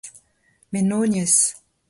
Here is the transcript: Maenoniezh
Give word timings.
Maenoniezh 0.71 1.39